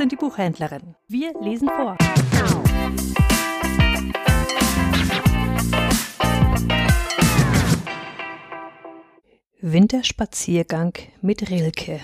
und 0.00 0.12
die 0.12 0.16
Buchhändlerin. 0.16 0.94
Wir 1.08 1.32
lesen 1.40 1.68
vor. 1.68 1.96
Winterspaziergang 9.60 10.94
mit 11.20 11.50
Rilke. 11.50 12.00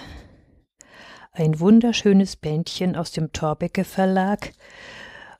Ein 1.33 1.59
wunderschönes 1.61 2.37
Bändchen 2.37 2.97
aus 2.97 3.13
dem 3.13 3.33
Thorbecke 3.33 3.85
Verlag, 3.85 4.53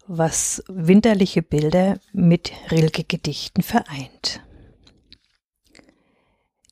was 0.07 0.63
winterliche 0.69 1.43
Bilder 1.43 1.99
mit 2.13 2.53
Rilke 2.71 3.05
Gedichten 3.05 3.63
vereint. 3.63 4.41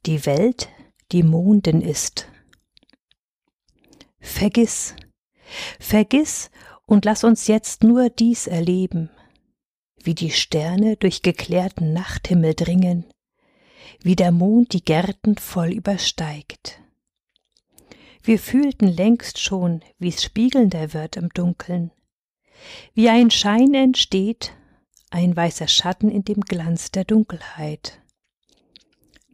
Die 0.06 0.24
Welt, 0.26 0.68
die 1.12 1.22
Monden 1.22 1.82
ist. 1.82 2.28
Vergiss, 4.20 4.94
vergiss 5.78 6.50
und 6.86 7.04
lass 7.04 7.24
uns 7.24 7.46
jetzt 7.46 7.84
nur 7.84 8.10
dies 8.10 8.46
erleben, 8.46 9.10
wie 10.02 10.14
die 10.14 10.30
Sterne 10.30 10.96
durch 10.96 11.22
geklärten 11.22 11.92
Nachthimmel 11.92 12.54
dringen, 12.54 13.04
wie 14.02 14.16
der 14.16 14.32
Mond 14.32 14.72
die 14.72 14.84
Gärten 14.84 15.36
voll 15.36 15.72
übersteigt. 15.72 16.80
Wir 18.22 18.38
fühlten 18.38 18.86
längst 18.86 19.38
schon, 19.38 19.82
wie's 19.98 20.22
spiegelnder 20.22 20.92
wird 20.92 21.16
im 21.16 21.28
Dunkeln, 21.30 21.90
wie 22.94 23.08
ein 23.08 23.30
Schein 23.30 23.74
entsteht, 23.74 24.52
ein 25.10 25.36
weißer 25.36 25.68
Schatten 25.68 26.10
in 26.10 26.24
dem 26.24 26.40
Glanz 26.40 26.90
der 26.90 27.04
Dunkelheit. 27.04 28.00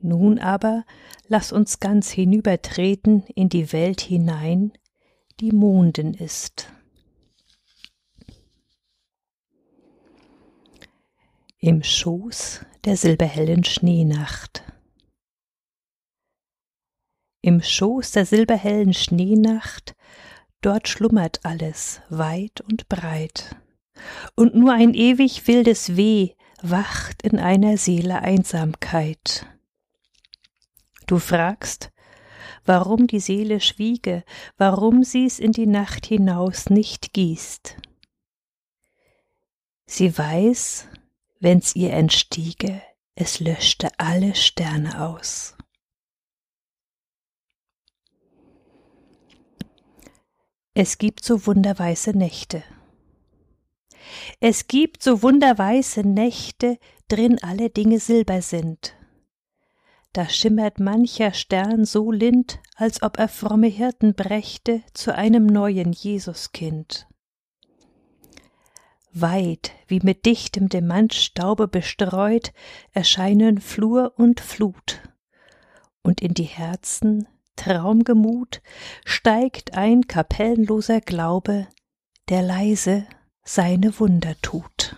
Nun 0.00 0.38
aber 0.38 0.84
lass 1.26 1.52
uns 1.52 1.80
ganz 1.80 2.10
hinübertreten 2.10 3.24
in 3.34 3.48
die 3.48 3.72
Welt 3.72 4.00
hinein, 4.00 4.72
die 5.40 5.52
Monden 5.52 6.14
ist. 6.14 6.72
Im 11.60 11.82
Schoß 11.82 12.64
der 12.84 12.96
silberhellen 12.96 13.64
Schneenacht. 13.64 14.64
Im 17.40 17.62
Schoß 17.62 18.12
der 18.12 18.26
silberhellen 18.26 18.94
Schneenacht, 18.94 19.94
dort 20.60 20.88
schlummert 20.88 21.44
alles 21.44 22.00
weit 22.08 22.60
und 22.62 22.88
breit, 22.88 23.56
und 24.34 24.56
nur 24.56 24.72
ein 24.72 24.92
ewig 24.92 25.46
wildes 25.46 25.96
Weh 25.96 26.34
wacht 26.62 27.22
in 27.22 27.38
einer 27.38 27.76
Seele 27.76 28.22
Einsamkeit. 28.22 29.46
Du 31.06 31.18
fragst, 31.18 31.92
warum 32.68 33.06
die 33.06 33.18
Seele 33.18 33.60
schwiege, 33.60 34.24
warum 34.58 35.02
sie's 35.02 35.38
in 35.38 35.52
die 35.52 35.66
Nacht 35.66 36.04
hinaus 36.04 36.68
nicht 36.68 37.14
gießt. 37.14 37.76
Sie 39.86 40.16
weiß, 40.16 40.86
wenn's 41.40 41.74
ihr 41.74 41.94
entstiege, 41.94 42.82
es 43.14 43.40
löschte 43.40 43.88
alle 43.96 44.34
Sterne 44.34 45.00
aus. 45.02 45.56
Es 50.74 50.98
gibt 50.98 51.24
so 51.24 51.46
wunderweiße 51.46 52.10
Nächte. 52.10 52.62
Es 54.40 54.68
gibt 54.68 55.02
so 55.02 55.22
wunderweiße 55.22 56.02
Nächte, 56.02 56.78
drin 57.08 57.38
alle 57.42 57.70
Dinge 57.70 57.98
silber 57.98 58.42
sind 58.42 58.97
da 60.12 60.28
schimmert 60.28 60.80
mancher 60.80 61.32
Stern 61.32 61.84
so 61.84 62.10
lind, 62.10 62.60
als 62.76 63.02
ob 63.02 63.18
er 63.18 63.28
fromme 63.28 63.68
Hirten 63.68 64.14
brächte 64.14 64.82
zu 64.94 65.14
einem 65.14 65.46
neuen 65.46 65.92
Jesuskind. 65.92 67.06
Weit, 69.12 69.72
wie 69.86 70.00
mit 70.00 70.26
dichtem 70.26 70.68
Demantstaube 70.68 71.66
bestreut, 71.66 72.52
erscheinen 72.92 73.60
Flur 73.60 74.12
und 74.16 74.40
Flut, 74.40 75.02
und 76.02 76.20
in 76.20 76.34
die 76.34 76.44
Herzen, 76.44 77.26
traumgemut, 77.56 78.62
steigt 79.04 79.74
ein 79.74 80.06
kapellenloser 80.06 81.00
Glaube, 81.00 81.66
der 82.28 82.42
leise 82.42 83.06
seine 83.44 83.98
Wunder 83.98 84.34
tut. 84.42 84.97